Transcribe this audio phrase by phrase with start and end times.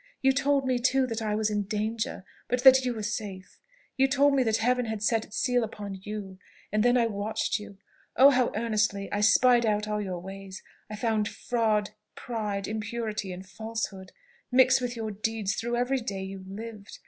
[0.23, 3.59] You told me too, that I was in danger, but that you were safe.
[3.97, 6.39] You told me that Heaven had set its seal upon you.
[6.71, 7.77] And then I watched you
[8.17, 9.11] oh, how earnestly!
[9.11, 10.63] I spied out all your ways!
[10.89, 14.11] I found fraud, pride, impurity, and falsehood,
[14.51, 16.97] mix with your deeds through every day you lived!